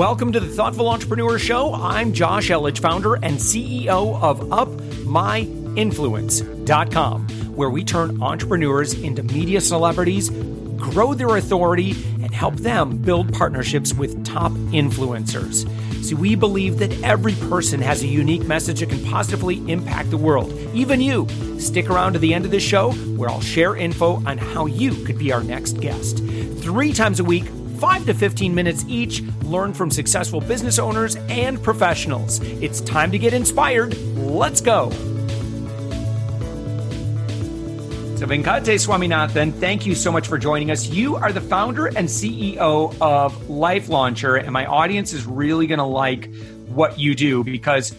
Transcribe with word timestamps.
Welcome 0.00 0.32
to 0.32 0.40
the 0.40 0.48
Thoughtful 0.48 0.88
Entrepreneur 0.88 1.38
Show. 1.38 1.74
I'm 1.74 2.14
Josh 2.14 2.48
Elledge, 2.48 2.78
founder 2.78 3.16
and 3.16 3.36
CEO 3.36 4.18
of 4.22 4.40
UpMyInfluence.com, 4.40 7.28
where 7.54 7.68
we 7.68 7.84
turn 7.84 8.22
entrepreneurs 8.22 8.94
into 8.94 9.22
media 9.22 9.60
celebrities, 9.60 10.30
grow 10.30 11.12
their 11.12 11.36
authority, 11.36 11.90
and 12.22 12.32
help 12.32 12.56
them 12.56 12.96
build 12.96 13.34
partnerships 13.34 13.92
with 13.92 14.24
top 14.24 14.52
influencers. 14.72 15.68
See, 16.02 16.14
we 16.14 16.34
believe 16.34 16.78
that 16.78 16.98
every 17.02 17.34
person 17.34 17.82
has 17.82 18.02
a 18.02 18.06
unique 18.06 18.46
message 18.46 18.80
that 18.80 18.88
can 18.88 19.04
positively 19.04 19.56
impact 19.70 20.08
the 20.08 20.16
world, 20.16 20.50
even 20.72 21.02
you. 21.02 21.28
Stick 21.58 21.90
around 21.90 22.14
to 22.14 22.18
the 22.18 22.32
end 22.32 22.46
of 22.46 22.52
the 22.52 22.58
show 22.58 22.92
where 22.92 23.28
I'll 23.28 23.42
share 23.42 23.76
info 23.76 24.24
on 24.24 24.38
how 24.38 24.64
you 24.64 24.94
could 25.04 25.18
be 25.18 25.30
our 25.30 25.42
next 25.42 25.74
guest. 25.74 26.20
Three 26.62 26.94
times 26.94 27.20
a 27.20 27.24
week, 27.24 27.44
5 27.80 28.04
to 28.04 28.14
15 28.14 28.54
minutes 28.54 28.84
each, 28.88 29.22
learn 29.42 29.72
from 29.72 29.90
successful 29.90 30.38
business 30.38 30.78
owners 30.78 31.16
and 31.30 31.60
professionals. 31.62 32.38
It's 32.60 32.82
time 32.82 33.10
to 33.10 33.18
get 33.18 33.32
inspired. 33.32 33.96
Let's 34.18 34.60
go. 34.60 34.90
So, 38.20 38.26
Venkates 38.26 38.86
Swaminathan, 38.86 39.54
thank 39.60 39.86
you 39.86 39.94
so 39.94 40.12
much 40.12 40.28
for 40.28 40.36
joining 40.36 40.70
us. 40.70 40.88
You 40.88 41.16
are 41.16 41.32
the 41.32 41.40
founder 41.40 41.86
and 41.86 42.06
CEO 42.06 42.94
of 43.00 43.34
LifeLaunchr, 43.44 44.42
and 44.42 44.52
my 44.52 44.66
audience 44.66 45.14
is 45.14 45.24
really 45.24 45.66
going 45.66 45.78
to 45.78 45.84
like 45.84 46.28
what 46.66 46.98
you 46.98 47.14
do 47.14 47.42
because 47.42 47.94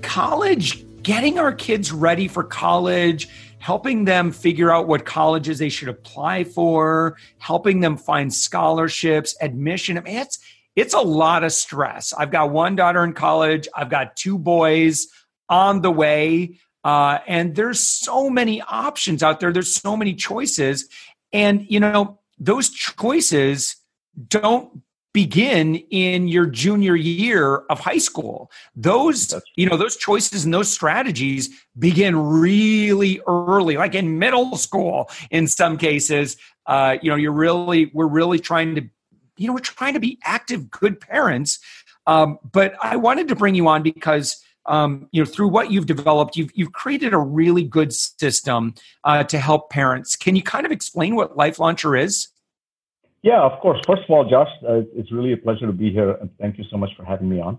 college, 0.00 0.86
getting 1.02 1.38
our 1.38 1.52
kids 1.52 1.92
ready 1.92 2.28
for 2.28 2.42
college, 2.42 3.28
helping 3.62 4.04
them 4.04 4.32
figure 4.32 4.72
out 4.72 4.88
what 4.88 5.04
colleges 5.04 5.60
they 5.60 5.68
should 5.68 5.88
apply 5.88 6.42
for, 6.42 7.16
helping 7.38 7.78
them 7.78 7.96
find 7.96 8.34
scholarships, 8.34 9.36
admission. 9.40 9.96
I 9.96 10.00
mean, 10.00 10.16
it's 10.16 10.40
it's 10.74 10.94
a 10.94 11.00
lot 11.00 11.44
of 11.44 11.52
stress. 11.52 12.12
I've 12.12 12.32
got 12.32 12.50
one 12.50 12.74
daughter 12.74 13.04
in 13.04 13.12
college. 13.12 13.68
I've 13.72 13.88
got 13.88 14.16
two 14.16 14.36
boys 14.36 15.06
on 15.48 15.80
the 15.80 15.92
way. 15.92 16.58
Uh, 16.82 17.18
and 17.28 17.54
there's 17.54 17.78
so 17.78 18.28
many 18.28 18.60
options 18.62 19.22
out 19.22 19.38
there. 19.38 19.52
There's 19.52 19.72
so 19.72 19.96
many 19.96 20.14
choices. 20.14 20.88
And, 21.32 21.64
you 21.70 21.78
know, 21.78 22.18
those 22.40 22.68
choices 22.68 23.76
don't 24.28 24.82
begin 25.12 25.76
in 25.90 26.28
your 26.28 26.46
junior 26.46 26.96
year 26.96 27.58
of 27.68 27.80
high 27.80 27.98
school. 27.98 28.50
Those 28.74 29.34
you 29.56 29.68
know 29.68 29.76
those 29.76 29.96
choices 29.96 30.44
and 30.44 30.54
those 30.54 30.72
strategies 30.72 31.50
begin 31.78 32.16
really 32.16 33.20
early 33.26 33.76
like 33.76 33.94
in 33.94 34.18
middle 34.18 34.56
school 34.56 35.10
in 35.30 35.46
some 35.46 35.76
cases. 35.76 36.36
Uh, 36.66 36.96
you 37.02 37.10
know 37.10 37.16
you're 37.16 37.32
really 37.32 37.90
we're 37.92 38.06
really 38.06 38.38
trying 38.38 38.74
to 38.74 38.82
you 39.36 39.46
know 39.46 39.52
we're 39.52 39.60
trying 39.60 39.94
to 39.94 40.00
be 40.00 40.18
active 40.24 40.70
good 40.70 41.00
parents. 41.00 41.58
Um, 42.04 42.38
but 42.50 42.74
i 42.82 42.96
wanted 42.96 43.28
to 43.28 43.36
bring 43.36 43.54
you 43.54 43.68
on 43.68 43.84
because 43.84 44.42
um, 44.66 45.08
you 45.12 45.22
know 45.22 45.24
through 45.24 45.48
what 45.48 45.70
you've 45.70 45.86
developed 45.86 46.36
you've, 46.36 46.50
you've 46.54 46.72
created 46.72 47.14
a 47.14 47.18
really 47.18 47.62
good 47.62 47.92
system 47.92 48.74
uh, 49.04 49.22
to 49.24 49.38
help 49.38 49.70
parents. 49.70 50.16
Can 50.16 50.34
you 50.34 50.42
kind 50.42 50.66
of 50.66 50.72
explain 50.72 51.14
what 51.14 51.36
LifeLaunchr 51.36 52.00
is 52.00 52.28
yeah, 53.22 53.40
of 53.40 53.60
course. 53.60 53.80
First 53.86 54.02
of 54.02 54.10
all, 54.10 54.28
Josh, 54.28 54.48
uh, 54.68 54.82
it's 54.94 55.12
really 55.12 55.32
a 55.32 55.36
pleasure 55.36 55.66
to 55.66 55.72
be 55.72 55.92
here, 55.92 56.12
and 56.12 56.28
thank 56.40 56.58
you 56.58 56.64
so 56.70 56.76
much 56.76 56.90
for 56.96 57.04
having 57.04 57.28
me 57.28 57.40
on. 57.40 57.58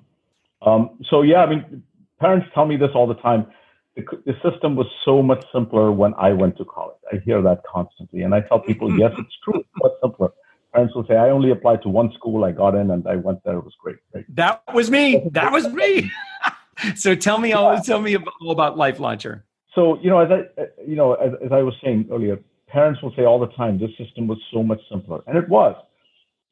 Um, 0.61 0.99
so 1.09 1.21
yeah, 1.21 1.39
I 1.39 1.49
mean, 1.49 1.83
parents 2.19 2.47
tell 2.53 2.65
me 2.65 2.77
this 2.77 2.89
all 2.93 3.07
the 3.07 3.15
time. 3.15 3.47
The, 3.95 4.03
the, 4.25 4.33
system 4.49 4.75
was 4.75 4.87
so 5.05 5.21
much 5.21 5.43
simpler 5.53 5.91
when 5.91 6.13
I 6.15 6.33
went 6.33 6.57
to 6.57 6.65
college. 6.65 6.97
I 7.11 7.17
hear 7.17 7.41
that 7.43 7.61
constantly, 7.71 8.23
and 8.23 8.33
I 8.33 8.41
tell 8.41 8.59
people, 8.59 8.97
yes, 8.97 9.11
it's 9.17 9.35
true. 9.43 9.59
It's 9.59 9.69
much 9.75 9.91
simpler. 10.01 10.29
Parents 10.73 10.95
will 10.95 11.05
say, 11.05 11.15
I 11.15 11.29
only 11.29 11.51
applied 11.51 11.83
to 11.83 11.89
one 11.89 12.11
school. 12.13 12.43
I 12.43 12.51
got 12.51 12.75
in, 12.75 12.89
and 12.91 13.07
I 13.07 13.15
went 13.15 13.43
there. 13.43 13.57
It 13.57 13.63
was 13.63 13.75
great. 13.79 13.97
Right? 14.13 14.25
That 14.35 14.63
was 14.73 14.89
me. 14.89 15.23
That 15.31 15.51
was 15.51 15.67
me. 15.67 16.11
so 16.95 17.13
tell 17.13 17.37
me 17.37 17.53
all. 17.53 17.79
Tell 17.81 18.01
me 18.01 18.17
all 18.17 18.51
about 18.51 18.75
LifeLaunchr. 18.75 19.43
So 19.75 19.99
you 20.01 20.09
know, 20.09 20.19
as 20.19 20.31
I 20.31 20.65
you 20.85 20.95
know, 20.95 21.13
as, 21.13 21.33
as 21.45 21.51
I 21.51 21.61
was 21.61 21.75
saying 21.83 22.09
earlier, 22.11 22.39
parents 22.73 23.01
will 23.01 23.13
say 23.15 23.23
all 23.23 23.39
the 23.39 23.53
time, 23.55 23.79
this 23.79 23.95
system 23.97 24.27
was 24.27 24.39
so 24.51 24.63
much 24.63 24.81
simpler. 24.91 25.21
And 25.27 25.37
it 25.37 25.47
was. 25.47 25.75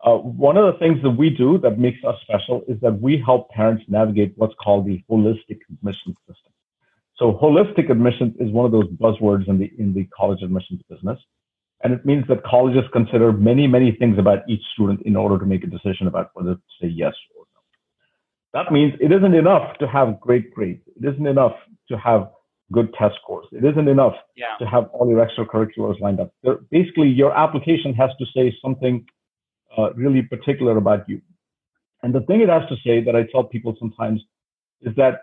Uh, 0.04 0.18
one 0.18 0.58
of 0.58 0.72
the 0.72 0.80
things 0.80 1.02
that 1.04 1.12
we 1.12 1.30
do 1.30 1.58
that 1.60 1.78
makes 1.78 2.04
us 2.04 2.16
special 2.22 2.64
is 2.68 2.80
that 2.82 3.02
we 3.02 3.22
help 3.24 3.50
parents 3.50 3.84
navigate 3.88 4.34
what's 4.36 4.54
called 4.64 4.86
the 4.86 5.04
holistic 5.10 5.60
admissions 5.72 6.16
system. 6.28 6.54
So 7.18 7.34
holistic 7.34 7.92
admissions 7.92 8.34
is 8.40 8.52
one 8.52 8.66
of 8.66 8.72
those 8.72 8.88
buzzwords 9.04 9.48
in 9.48 9.60
the 9.60 9.72
in 9.78 9.94
the 9.94 10.06
college 10.06 10.42
admissions 10.42 10.82
business. 10.90 11.20
And 11.84 11.94
it 11.94 12.06
means 12.06 12.26
that 12.30 12.44
colleges 12.44 12.84
consider 12.94 13.32
many, 13.32 13.68
many 13.68 13.92
things 13.92 14.18
about 14.18 14.40
each 14.48 14.64
student 14.74 15.02
in 15.04 15.16
order 15.16 15.38
to 15.40 15.46
make 15.46 15.64
a 15.64 15.68
decision 15.68 16.08
about 16.08 16.30
whether 16.34 16.56
to 16.56 16.62
say 16.80 16.88
yes 16.88 17.14
or 17.36 17.46
no. 17.56 17.62
That 18.60 18.72
means 18.72 18.94
it 19.00 19.12
isn't 19.12 19.34
enough 19.34 19.78
to 19.80 19.88
have 19.88 20.20
great 20.20 20.54
grades. 20.54 20.84
It 20.96 21.04
isn't 21.12 21.26
enough 21.26 21.56
to 21.90 21.98
have 21.98 22.30
good 22.72 22.94
test 22.94 23.16
scores. 23.22 23.48
It 23.52 23.64
isn't 23.64 23.88
enough 23.88 24.16
yeah. 24.36 24.56
to 24.60 24.66
have 24.66 24.90
all 24.94 25.10
your 25.10 25.26
extracurriculars 25.26 26.00
lined 26.00 26.20
up. 26.20 26.34
There, 26.44 26.60
basically, 26.72 27.10
your 27.10 27.38
application 27.38 27.94
has 27.96 28.12
to 28.20 28.26
say 28.36 28.56
something 28.62 29.06
uh, 29.78 29.94
really 29.94 30.22
particular 30.22 30.78
about 30.78 31.08
you. 31.08 31.22
And 32.04 32.14
the 32.14 32.22
thing 32.22 32.42
it 32.42 32.50
has 32.50 32.68
to 32.70 32.76
say 32.84 33.04
that 33.04 33.16
I 33.16 33.24
tell 33.32 33.44
people 33.44 33.76
sometimes 33.80 34.22
is 34.82 34.96
that 34.96 35.22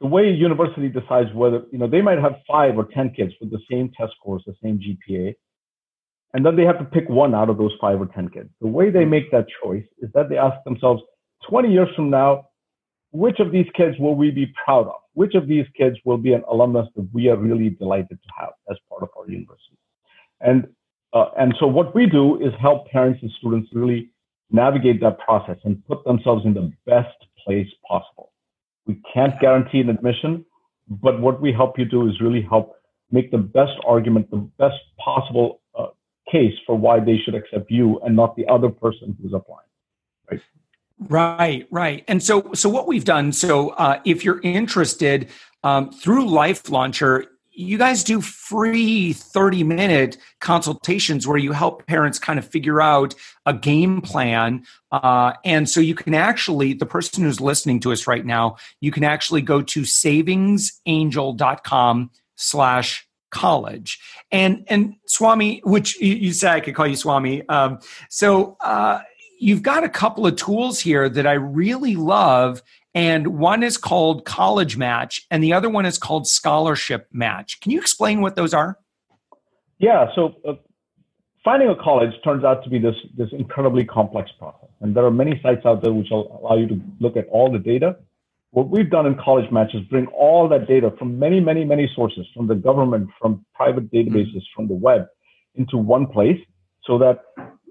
the 0.00 0.06
way 0.06 0.28
a 0.28 0.32
university 0.32 0.88
decides 0.88 1.32
whether, 1.34 1.62
you 1.72 1.78
know, 1.78 1.88
they 1.88 2.02
might 2.02 2.18
have 2.18 2.36
five 2.46 2.76
or 2.76 2.84
10 2.84 3.14
kids 3.14 3.32
with 3.40 3.50
the 3.50 3.60
same 3.70 3.90
test 3.96 4.12
scores, 4.20 4.42
the 4.46 4.54
same 4.62 4.78
GPA, 4.78 5.34
and 6.34 6.44
then 6.44 6.56
they 6.56 6.64
have 6.64 6.78
to 6.78 6.84
pick 6.84 7.08
one 7.08 7.34
out 7.34 7.48
of 7.48 7.58
those 7.58 7.72
five 7.80 8.00
or 8.00 8.06
10 8.06 8.28
kids. 8.28 8.50
The 8.60 8.68
way 8.68 8.90
they 8.90 9.04
make 9.04 9.30
that 9.32 9.46
choice 9.62 9.84
is 10.00 10.10
that 10.14 10.28
they 10.28 10.36
ask 10.36 10.62
themselves, 10.64 11.02
20 11.48 11.72
years 11.72 11.88
from 11.96 12.10
now, 12.10 12.48
which 13.10 13.40
of 13.40 13.52
these 13.52 13.66
kids 13.74 13.96
will 13.98 14.14
we 14.14 14.30
be 14.30 14.52
proud 14.64 14.86
of? 14.86 15.00
Which 15.14 15.34
of 15.34 15.48
these 15.48 15.66
kids 15.76 15.96
will 16.04 16.18
be 16.18 16.32
an 16.32 16.42
alumnus 16.50 16.88
that 16.96 17.08
we 17.12 17.28
are 17.28 17.36
really 17.36 17.70
delighted 17.70 18.18
to 18.22 18.28
have 18.38 18.50
as 18.70 18.76
part 18.88 19.02
of 19.02 19.08
our 19.18 19.28
university? 19.28 19.78
And 20.40 20.68
uh, 21.14 21.30
and 21.38 21.54
so 21.58 21.66
what 21.66 21.94
we 21.94 22.06
do 22.06 22.36
is 22.40 22.52
help 22.60 22.86
parents 22.88 23.20
and 23.22 23.30
students 23.38 23.70
really 23.72 24.10
navigate 24.50 25.00
that 25.00 25.18
process 25.20 25.56
and 25.64 25.84
put 25.86 26.04
themselves 26.04 26.44
in 26.44 26.52
the 26.52 26.70
best 26.84 27.16
place 27.44 27.66
possible. 27.86 28.32
We 28.86 29.00
can't 29.14 29.38
guarantee 29.40 29.80
an 29.80 29.88
admission, 29.88 30.44
but 30.88 31.20
what 31.20 31.40
we 31.40 31.52
help 31.52 31.78
you 31.78 31.86
do 31.86 32.08
is 32.08 32.20
really 32.20 32.42
help 32.42 32.74
make 33.10 33.30
the 33.30 33.38
best 33.38 33.72
argument, 33.86 34.30
the 34.30 34.48
best 34.58 34.76
possible 35.02 35.60
uh, 35.78 35.86
case 36.30 36.54
for 36.66 36.76
why 36.76 37.00
they 37.00 37.18
should 37.24 37.34
accept 37.34 37.70
you 37.70 38.00
and 38.00 38.14
not 38.14 38.36
the 38.36 38.46
other 38.46 38.68
person 38.68 39.16
who's 39.20 39.32
applying. 39.32 39.68
Right. 40.30 40.40
Right, 40.98 41.66
right. 41.70 42.04
And 42.08 42.22
so, 42.22 42.52
so 42.54 42.68
what 42.68 42.86
we've 42.86 43.04
done. 43.04 43.32
So, 43.32 43.70
uh, 43.70 44.00
if 44.04 44.24
you're 44.24 44.40
interested 44.42 45.28
um, 45.62 45.92
through 45.92 46.26
LifeLaunchr, 46.26 47.26
you 47.58 47.76
guys 47.76 48.02
do 48.04 48.20
free 48.20 49.12
30 49.12 49.64
minute 49.64 50.16
consultations 50.40 51.26
where 51.26 51.36
you 51.36 51.50
help 51.50 51.84
parents 51.86 52.20
kind 52.20 52.38
of 52.38 52.46
figure 52.46 52.80
out 52.80 53.16
a 53.46 53.52
game 53.52 54.00
plan. 54.00 54.64
Uh, 54.92 55.32
and 55.44 55.68
so 55.68 55.80
you 55.80 55.96
can 55.96 56.14
actually, 56.14 56.72
the 56.72 56.86
person 56.86 57.24
who's 57.24 57.40
listening 57.40 57.80
to 57.80 57.90
us 57.90 58.06
right 58.06 58.24
now, 58.24 58.58
you 58.80 58.92
can 58.92 59.02
actually 59.02 59.42
go 59.42 59.60
to 59.60 59.82
savingsangel.com 59.82 62.10
slash 62.36 63.08
college 63.30 63.98
and 64.32 64.64
and 64.68 64.94
swami 65.06 65.60
which 65.62 66.00
you, 66.00 66.14
you 66.14 66.32
said 66.32 66.50
i 66.50 66.60
could 66.60 66.74
call 66.74 66.86
you 66.86 66.96
swami 66.96 67.46
um, 67.50 67.78
so 68.08 68.56
uh, 68.62 69.00
you've 69.38 69.62
got 69.62 69.84
a 69.84 69.88
couple 69.88 70.26
of 70.26 70.36
tools 70.36 70.80
here 70.80 71.08
that 71.08 71.26
I 71.26 71.34
really 71.34 71.96
love. 71.96 72.62
And 72.94 73.38
one 73.38 73.62
is 73.62 73.76
called 73.76 74.24
College 74.24 74.76
Match, 74.76 75.26
and 75.30 75.42
the 75.44 75.52
other 75.52 75.68
one 75.68 75.86
is 75.86 75.98
called 75.98 76.26
Scholarship 76.26 77.06
Match. 77.12 77.60
Can 77.60 77.70
you 77.70 77.78
explain 77.78 78.20
what 78.20 78.34
those 78.34 78.52
are? 78.52 78.78
Yeah. 79.78 80.06
So, 80.14 80.34
uh, 80.46 80.54
finding 81.44 81.68
a 81.68 81.76
college 81.76 82.12
turns 82.24 82.44
out 82.44 82.64
to 82.64 82.70
be 82.70 82.78
this, 82.78 82.96
this 83.16 83.28
incredibly 83.32 83.84
complex 83.84 84.30
process. 84.38 84.68
And 84.80 84.96
there 84.96 85.04
are 85.04 85.10
many 85.10 85.38
sites 85.42 85.64
out 85.64 85.82
there 85.82 85.92
which 85.92 86.08
will 86.10 86.40
allow 86.42 86.56
you 86.56 86.66
to 86.68 86.80
look 86.98 87.16
at 87.16 87.26
all 87.28 87.52
the 87.52 87.58
data. 87.58 87.96
What 88.50 88.70
we've 88.70 88.90
done 88.90 89.06
in 89.06 89.14
College 89.22 89.50
Match 89.52 89.74
is 89.74 89.82
bring 89.82 90.06
all 90.08 90.48
that 90.48 90.66
data 90.66 90.92
from 90.98 91.18
many, 91.18 91.38
many, 91.38 91.64
many 91.64 91.90
sources, 91.94 92.26
from 92.34 92.46
the 92.46 92.54
government, 92.54 93.10
from 93.20 93.44
private 93.54 93.92
databases, 93.92 94.42
from 94.56 94.66
the 94.66 94.74
web, 94.74 95.06
into 95.54 95.76
one 95.76 96.06
place 96.06 96.40
so 96.84 96.98
that 96.98 97.20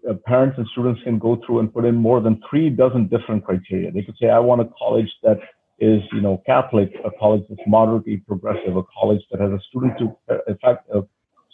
uh, 0.10 0.14
parents 0.26 0.58
and 0.58 0.68
students 0.72 1.02
can 1.04 1.20
go 1.20 1.40
through 1.46 1.60
and 1.60 1.74
put 1.74 1.86
in 1.86 1.96
more 1.96 2.22
than 2.22 2.42
three 2.50 2.70
dozen 2.70 3.08
different 3.08 3.44
criteria. 3.46 3.92
They 3.92 4.04
could 4.04 4.16
say, 4.20 4.30
I 4.30 4.40
want 4.40 4.62
a 4.62 4.70
college 4.78 5.10
that 5.24 5.40
is, 5.80 6.02
you 6.12 6.22
know, 6.22 6.42
Catholic, 6.46 6.94
a 7.06 7.12
college 7.20 7.44
that's 7.50 7.62
moderately 7.68 8.18
progressive, 8.18 8.76
a 8.76 8.84
college 9.00 9.22
that 9.32 9.40
has 9.42 9.52
a 9.52 9.60
student 9.70 9.98
to, 10.00 10.18
uh, 10.30 10.38
in 10.48 10.58
fact, 10.58 10.90
a 10.94 11.02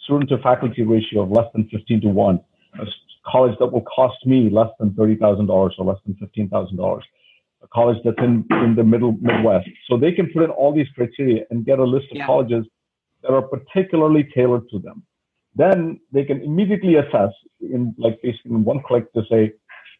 student 0.04 0.30
to 0.30 0.38
faculty 0.38 0.82
ratio 0.82 1.22
of 1.22 1.30
less 1.30 1.46
than 1.52 1.68
15 1.68 2.00
to 2.02 2.08
1, 2.08 2.40
a 2.80 2.86
college 3.26 3.56
that 3.58 3.66
will 3.66 3.82
cost 3.82 4.24
me 4.24 4.48
less 4.50 4.70
than 4.78 4.90
$30,000 4.90 5.48
or 5.50 5.84
less 5.84 5.98
than 6.06 6.14
$15,000, 6.14 7.00
a 7.62 7.68
college 7.68 7.98
that's 8.04 8.18
in, 8.18 8.46
in 8.50 8.74
the 8.76 8.84
middle 8.84 9.12
Midwest. 9.20 9.68
So 9.88 9.96
they 9.96 10.12
can 10.12 10.30
put 10.32 10.42
in 10.42 10.50
all 10.50 10.74
these 10.74 10.88
criteria 10.94 11.44
and 11.50 11.64
get 11.64 11.78
a 11.78 11.84
list 11.84 12.06
of 12.10 12.18
yeah. 12.18 12.26
colleges 12.26 12.64
that 13.22 13.32
are 13.32 13.42
particularly 13.42 14.28
tailored 14.34 14.68
to 14.70 14.78
them 14.78 15.02
then 15.54 16.00
they 16.12 16.24
can 16.24 16.42
immediately 16.42 16.96
assess 16.96 17.30
in 17.60 17.94
like 17.98 18.20
basically 18.22 18.52
in 18.52 18.64
one 18.64 18.82
click 18.86 19.12
to 19.12 19.22
say, 19.30 19.52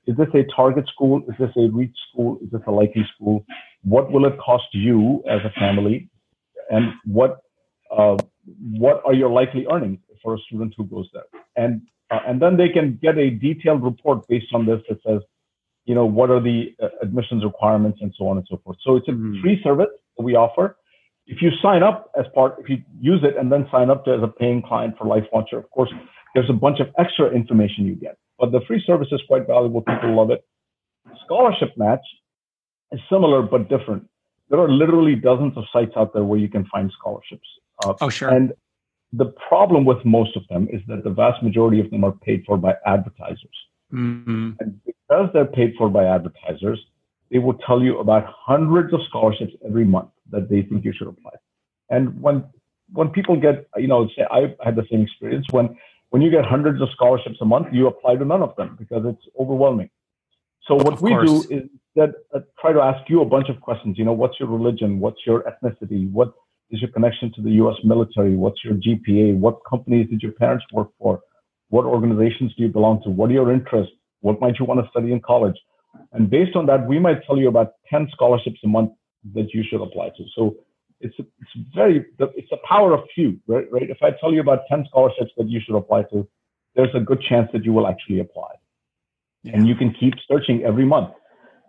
is 0.07 0.17
this 0.17 0.29
a 0.35 0.45
target 0.55 0.87
school? 0.89 1.23
Is 1.29 1.35
this 1.39 1.51
a 1.57 1.69
reach 1.71 1.97
school? 2.11 2.39
Is 2.43 2.51
this 2.51 2.61
a 2.67 2.71
likely 2.71 3.07
school? 3.15 3.45
What 3.83 4.13
will 4.13 4.27
it 4.27 4.39
cost 4.39 4.67
you 4.73 5.23
as 5.29 5.41
a 5.45 5.51
family? 5.59 6.11
And 6.71 6.93
what 7.05 7.41
uh, 7.97 8.17
what 8.79 9.03
are 9.07 9.15
your 9.15 9.31
likely 9.31 9.67
earnings 9.71 9.99
for 10.23 10.35
a 10.35 10.39
student 10.39 10.75
who 10.77 10.85
goes 10.85 11.09
there? 11.13 11.25
And 11.57 11.83
uh, 12.11 12.21
and 12.27 12.41
then 12.41 12.57
they 12.57 12.69
can 12.69 12.99
get 13.01 13.17
a 13.17 13.31
detailed 13.31 13.83
report 13.83 14.27
based 14.29 14.53
on 14.53 14.67
this 14.67 14.81
that 14.89 14.99
says, 15.07 15.21
you 15.87 15.95
know, 15.95 16.05
what 16.05 16.31
are 16.31 16.41
the 16.41 16.75
uh, 16.83 16.89
admissions 17.03 17.45
requirements 17.45 17.99
and 18.03 18.13
so 18.19 18.27
on 18.29 18.37
and 18.39 18.47
so 18.51 18.61
forth. 18.65 18.77
So 18.83 18.97
it's 18.97 19.09
a 19.09 19.13
mm-hmm. 19.13 19.41
free 19.41 19.61
service 19.63 19.89
that 20.17 20.23
we 20.23 20.35
offer. 20.35 20.77
If 21.27 21.41
you 21.41 21.51
sign 21.63 21.83
up 21.83 22.11
as 22.19 22.27
part, 22.35 22.57
if 22.59 22.69
you 22.69 22.79
use 23.01 23.21
it 23.23 23.37
and 23.39 23.51
then 23.51 23.67
sign 23.73 23.91
up 23.91 24.05
to, 24.05 24.13
as 24.13 24.23
a 24.23 24.29
paying 24.29 24.63
client 24.63 24.97
for 24.99 25.05
LifeLaunchr, 25.07 25.57
of 25.59 25.71
course, 25.71 25.91
there's 26.35 26.51
a 26.51 26.55
bunch 26.55 26.81
of 26.81 26.89
extra 26.99 27.31
information 27.31 27.87
you 27.87 27.95
get. 27.95 28.19
But 28.39 28.53
the 28.53 28.61
free 28.67 28.83
service 28.87 29.09
is 29.11 29.23
quite 29.27 29.47
valuable. 29.47 29.81
People 29.81 30.15
love 30.15 30.31
it. 30.31 30.45
Scholarship 31.25 31.71
Match 31.77 32.05
is 32.93 33.01
similar 33.11 33.43
but 33.43 33.69
different. 33.69 34.09
There 34.51 34.61
are 34.61 34.71
literally 34.71 35.15
dozens 35.15 35.57
of 35.57 35.65
sites 35.73 35.93
out 35.97 36.13
there 36.13 36.25
where 36.25 36.39
you 36.39 36.49
can 36.49 36.67
find 36.67 36.93
scholarships. 36.99 37.49
Uh, 37.85 37.95
oh, 38.01 38.11
sure. 38.11 38.29
And 38.29 38.53
the 39.13 39.33
problem 39.49 39.85
with 39.85 40.05
most 40.05 40.37
of 40.37 40.43
them 40.49 40.69
is 40.71 40.81
that 40.89 41.05
the 41.05 41.11
vast 41.11 41.43
majority 41.43 41.81
of 41.81 41.91
them 41.91 42.05
are 42.05 42.13
paid 42.13 42.45
for 42.47 42.57
by 42.59 42.75
advertisers. 42.87 43.57
Mm-hmm. 43.93 44.53
And 44.61 44.81
because 44.85 45.31
they're 45.33 45.47
paid 45.47 45.75
for 45.79 45.89
by 45.89 46.05
advertisers, 46.05 46.81
they 47.31 47.39
will 47.39 47.55
tell 47.55 47.83
you 47.83 47.99
about 47.99 48.25
hundreds 48.27 48.93
of 48.93 49.01
scholarships 49.09 49.53
every 49.67 49.85
month 49.85 50.11
that 50.31 50.49
they 50.49 50.63
think 50.63 50.85
you 50.85 50.93
should 50.97 51.09
apply. 51.09 51.33
And 51.91 52.21
when 52.21 52.45
when 52.93 53.09
people 53.09 53.37
get, 53.41 53.67
you 53.77 53.89
know, 53.89 54.09
say 54.17 54.25
I 54.31 54.55
had 54.65 54.77
the 54.77 54.87
same 54.91 55.03
experience 55.03 55.47
when 55.51 55.77
when 56.11 56.23
you 56.23 56.31
get 56.31 56.45
hundreds 56.45 56.81
of 56.81 56.89
scholarships 56.93 57.39
a 57.41 57.45
month, 57.45 57.69
you 57.73 57.87
apply 57.89 58.17
to 58.17 58.25
none 58.25 58.43
of 58.43 58.55
them 58.57 58.77
because 58.79 59.03
it's 59.05 59.27
overwhelming. 59.39 59.91
So 60.67 60.77
what 60.77 61.01
we 61.01 61.11
do 61.11 61.45
is 61.51 61.69
that 61.97 62.11
uh, 62.35 62.41
try 62.61 62.73
to 62.73 62.81
ask 62.81 63.09
you 63.09 63.21
a 63.21 63.25
bunch 63.25 63.49
of 63.49 63.61
questions. 63.61 63.99
You 63.99 64.05
know, 64.05 64.13
what's 64.13 64.39
your 64.41 64.49
religion? 64.49 65.01
What's 65.01 65.21
your 65.27 65.43
ethnicity? 65.43 66.11
What 66.11 66.33
is 66.71 66.81
your 66.81 66.91
connection 66.91 67.33
to 67.35 67.43
the 67.43 67.51
U.S. 67.63 67.77
military? 67.85 68.37
What's 68.37 68.65
your 68.65 68.75
GPA? 68.75 69.37
What 69.37 69.59
companies 69.69 70.09
did 70.09 70.23
your 70.23 70.33
parents 70.33 70.65
work 70.73 70.89
for? 70.99 71.21
What 71.69 71.85
organizations 71.85 72.55
do 72.57 72.63
you 72.63 72.69
belong 72.69 73.03
to? 73.03 73.11
What 73.11 73.31
are 73.31 73.35
your 73.35 73.53
interests? 73.53 73.93
What 74.21 74.41
might 74.41 74.59
you 74.59 74.65
want 74.65 74.81
to 74.85 74.91
study 74.91 75.13
in 75.13 75.21
college? 75.21 75.57
And 76.13 76.31
based 76.31 76.57
on 76.57 76.67
that, 76.67 76.87
we 76.87 76.99
might 76.99 77.25
tell 77.27 77.37
you 77.37 77.49
about 77.49 77.73
10 77.91 78.09
scholarships 78.13 78.59
a 78.65 78.69
month 78.69 78.93
that 79.35 79.53
you 79.55 79.65
should 79.69 79.83
apply 79.83 80.11
to. 80.17 80.25
So 80.35 80.57
it's 81.01 81.15
it's 81.19 81.67
very 81.75 82.05
it's 82.19 82.51
the 82.51 82.59
power 82.69 82.95
of 82.95 83.01
few, 83.15 83.39
right? 83.47 83.67
Right. 83.71 83.91
If 83.91 83.99
I 84.03 84.11
tell 84.21 84.33
you 84.33 84.41
about 84.41 84.61
10 84.69 84.87
scholarships 84.89 85.33
that 85.37 85.49
you 85.49 85.61
should 85.65 85.77
apply 85.77 86.03
to, 86.13 86.27
there's 86.75 86.95
a 86.95 87.01
good 87.01 87.23
chance 87.29 87.49
that 87.53 87.65
you 87.65 87.73
will 87.73 87.87
actually 87.87 88.21
apply. 88.21 88.53
Yeah. 89.43 89.53
And 89.55 89.69
you 89.69 89.75
can 89.75 89.95
keep 89.99 90.15
searching 90.27 90.65
every 90.65 90.85
month. 90.87 91.11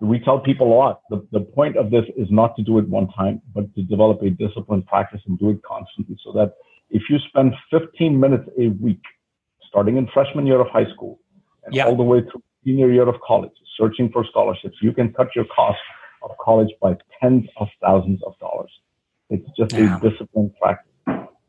We 0.02 0.19
tell 0.19 0.40
people 0.40 0.68
a 0.68 0.75
lot. 0.75 1.02
The, 1.10 1.25
the 1.31 1.40
point 1.40 1.78
of 1.78 1.90
this 1.90 2.04
is 2.18 2.28
not 2.30 2.56
to 2.57 2.63
do 2.63 2.80
it 2.80 2.88
one 2.88 3.07
time, 3.10 3.42
but 3.54 3.74
to 3.75 3.84
develop 3.84 4.22
a 4.22 4.30
disciplined 4.30 4.86
practice 4.88 5.22
and 5.25 5.40
do 5.40 5.50
it 5.51 5.62
constantly 5.63 6.18
so 6.24 6.31
that 6.34 6.54
if 6.90 7.04
you 7.10 7.18
spend 7.30 7.54
15 7.72 8.19
minutes 8.19 8.48
a 8.60 8.68
week, 8.69 9.01
starting 9.68 9.98
in 9.98 10.08
freshman 10.13 10.46
year 10.46 10.60
of 10.62 10.68
high 10.68 10.90
school 10.94 11.19
and 11.63 11.74
yeah. 11.74 11.86
all 11.86 11.96
the 11.96 12.04
way 12.04 12.22
through 12.22 12.44
senior 12.63 12.92
year 12.92 13.08
of 13.08 13.16
college, 13.25 13.51
searching 13.78 14.10
for 14.12 14.25
scholarships, 14.25 14.75
you 14.81 14.92
can 14.92 15.12
cut 15.13 15.28
your 15.36 15.46
cost 15.46 15.80
of 16.25 16.38
college 16.38 16.74
by 16.81 16.98
tens 17.22 17.48
of 17.57 17.68
thousands 17.81 18.22
of 18.24 18.38
dollars. 18.39 18.72
It's 19.30 19.48
just 19.57 19.74
yeah. 19.74 19.98
a 19.98 20.10
disciplined 20.10 20.51
practice. 20.62 20.92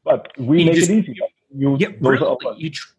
But 0.05 0.28
we 0.38 0.61
you 0.61 0.67
make 0.67 0.75
just, 0.76 0.90
it 0.90 0.99
easy. 0.99 1.19
You, 1.55 1.76
yeah, 1.78 1.88
you, 2.56 2.70
tr- 2.70 2.93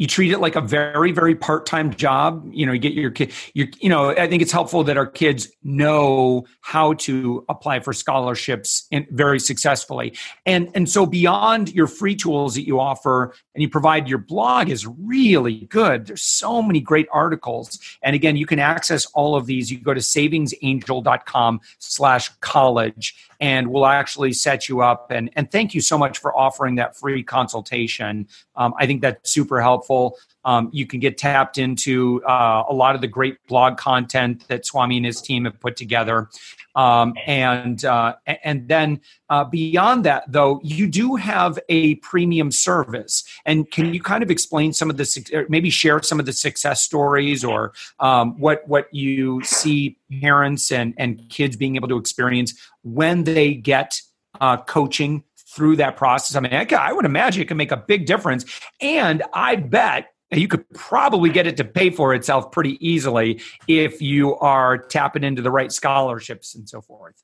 you 0.00 0.06
treat 0.06 0.32
it 0.32 0.38
like 0.38 0.56
a 0.56 0.62
very 0.62 1.12
very 1.12 1.34
part-time 1.34 1.94
job. 1.94 2.48
You 2.50 2.64
know 2.64 2.72
you 2.72 2.78
get 2.78 2.94
your 2.94 3.10
kid 3.10 3.32
you 3.52 3.68
you 3.80 3.90
know 3.90 4.10
i 4.10 4.26
think 4.26 4.40
it's 4.40 4.50
helpful 4.50 4.82
that 4.84 4.96
our 4.96 5.06
kids 5.06 5.48
know 5.62 6.46
how 6.62 6.94
to 6.94 7.44
apply 7.50 7.80
for 7.80 7.92
scholarships 7.92 8.86
in, 8.90 9.06
very 9.10 9.38
successfully. 9.38 10.16
And 10.46 10.70
and 10.74 10.88
so 10.88 11.04
beyond 11.04 11.74
your 11.74 11.86
free 11.86 12.16
tools 12.16 12.54
that 12.54 12.66
you 12.66 12.80
offer 12.80 13.34
and 13.54 13.60
you 13.60 13.68
provide 13.68 14.08
your 14.08 14.18
blog 14.18 14.70
is 14.70 14.86
really 14.86 15.66
good. 15.68 16.06
There's 16.06 16.22
so 16.22 16.62
many 16.62 16.80
great 16.80 17.08
articles. 17.12 17.78
And 18.02 18.16
again 18.16 18.36
you 18.36 18.46
can 18.46 18.58
access 18.58 19.04
all 19.12 19.36
of 19.36 19.44
these. 19.44 19.70
You 19.70 19.78
go 19.78 19.92
to 19.92 20.00
savingsangel.com 20.00 21.60
slash 21.78 22.30
college 22.40 23.28
and 23.38 23.68
we'll 23.68 23.86
actually 23.86 24.32
set 24.32 24.66
you 24.66 24.80
up. 24.80 25.10
And 25.10 25.28
and 25.36 25.50
thank 25.50 25.74
you 25.74 25.82
so 25.82 25.98
much 25.98 26.16
for 26.16 26.34
offering 26.34 26.76
that 26.76 26.96
free 26.96 27.22
consultation. 27.22 28.28
Um, 28.56 28.72
i 28.78 28.86
think 28.86 29.02
that's 29.02 29.30
super 29.30 29.60
helpful 29.60 29.89
helpful. 29.90 30.18
Um, 30.44 30.70
you 30.72 30.86
can 30.86 31.00
get 31.00 31.18
tapped 31.18 31.58
into 31.58 32.22
uh, 32.24 32.64
a 32.68 32.72
lot 32.72 32.94
of 32.94 33.00
the 33.00 33.06
great 33.06 33.36
blog 33.46 33.76
content 33.76 34.46
that 34.48 34.64
Swami 34.64 34.96
and 34.96 35.04
his 35.06 35.20
team 35.20 35.44
have 35.44 35.60
put 35.60 35.76
together. 35.76 36.28
Um, 36.76 37.14
and 37.26 37.84
uh, 37.84 38.14
and 38.44 38.68
then 38.68 39.00
uh, 39.28 39.44
beyond 39.44 40.04
that, 40.04 40.24
though, 40.28 40.60
you 40.62 40.86
do 40.86 41.16
have 41.16 41.58
a 41.68 41.96
premium 41.96 42.52
service. 42.52 43.24
And 43.44 43.70
can 43.70 43.92
you 43.92 44.00
kind 44.00 44.22
of 44.22 44.30
explain 44.30 44.72
some 44.72 44.88
of 44.88 44.96
the 44.96 45.46
maybe 45.48 45.68
share 45.68 46.00
some 46.02 46.20
of 46.20 46.26
the 46.26 46.32
success 46.32 46.80
stories 46.80 47.44
or 47.44 47.72
um, 47.98 48.38
what 48.38 48.66
what 48.68 48.86
you 48.94 49.42
see 49.42 49.98
parents 50.22 50.70
and 50.70 50.94
and 50.96 51.28
kids 51.28 51.56
being 51.56 51.76
able 51.76 51.88
to 51.88 51.98
experience 51.98 52.54
when 52.82 53.24
they 53.24 53.52
get 53.52 54.00
uh, 54.40 54.56
coaching 54.56 55.24
through 55.54 55.76
that 55.76 55.96
process. 55.96 56.36
I 56.36 56.40
mean, 56.40 56.52
I, 56.52 56.66
I 56.74 56.92
would 56.92 57.04
imagine 57.04 57.42
it 57.42 57.48
can 57.48 57.56
make 57.56 57.72
a 57.72 57.76
big 57.76 58.06
difference. 58.06 58.44
And 58.80 59.22
I 59.32 59.56
bet 59.56 60.06
you 60.32 60.46
could 60.46 60.68
probably 60.70 61.30
get 61.30 61.46
it 61.46 61.56
to 61.56 61.64
pay 61.64 61.90
for 61.90 62.14
itself 62.14 62.52
pretty 62.52 62.78
easily 62.86 63.40
if 63.66 64.00
you 64.00 64.36
are 64.36 64.78
tapping 64.78 65.24
into 65.24 65.42
the 65.42 65.50
right 65.50 65.72
scholarships 65.72 66.54
and 66.54 66.68
so 66.68 66.80
forth. 66.80 67.22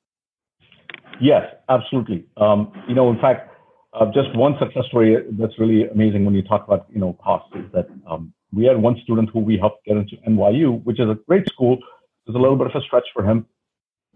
Yes, 1.21 1.45
absolutely. 1.69 2.27
Um, 2.37 2.73
you 2.89 2.95
know, 2.95 3.11
in 3.11 3.19
fact, 3.21 3.51
uh, 3.95 4.07
just 4.07 4.35
one 4.37 4.57
success 4.59 4.85
story 4.89 5.17
that's 5.39 5.59
really 5.59 5.89
amazing 5.89 6.25
when 6.25 6.35
you 6.35 6.43
talk 6.43 6.67
about 6.67 6.87
you 6.93 7.01
know 7.01 7.17
costs 7.23 7.49
is 7.55 7.65
that 7.73 7.87
um, 8.11 8.33
we 8.53 8.65
had 8.65 8.77
one 8.77 9.01
student 9.03 9.31
who 9.33 9.41
we 9.41 9.57
helped 9.57 9.87
get 9.87 9.97
into 9.97 10.17
NYU, 10.29 10.83
which 10.85 11.01
is 11.01 11.09
a 11.09 11.17
great 11.27 11.49
school. 11.49 11.75
It 11.75 12.33
was 12.33 12.37
a 12.37 12.39
little 12.39 12.57
bit 12.57 12.67
of 12.67 12.73
a 12.75 12.85
stretch 12.85 13.07
for 13.15 13.25
him, 13.25 13.47